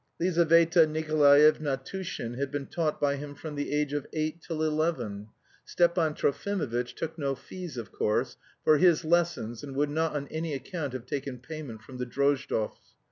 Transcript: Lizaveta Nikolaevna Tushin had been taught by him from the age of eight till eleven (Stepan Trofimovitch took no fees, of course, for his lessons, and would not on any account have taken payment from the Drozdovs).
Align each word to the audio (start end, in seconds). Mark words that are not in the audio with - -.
Lizaveta 0.19 0.87
Nikolaevna 0.87 1.77
Tushin 1.77 2.33
had 2.33 2.49
been 2.49 2.65
taught 2.65 2.99
by 2.99 3.17
him 3.17 3.35
from 3.35 3.53
the 3.53 3.71
age 3.71 3.93
of 3.93 4.07
eight 4.13 4.41
till 4.41 4.63
eleven 4.63 5.27
(Stepan 5.63 6.15
Trofimovitch 6.15 6.95
took 6.95 7.19
no 7.19 7.35
fees, 7.35 7.77
of 7.77 7.91
course, 7.91 8.35
for 8.63 8.79
his 8.79 9.05
lessons, 9.05 9.61
and 9.63 9.75
would 9.75 9.91
not 9.91 10.15
on 10.15 10.27
any 10.29 10.55
account 10.55 10.93
have 10.93 11.05
taken 11.05 11.37
payment 11.37 11.83
from 11.83 11.97
the 11.99 12.07
Drozdovs). 12.07 12.79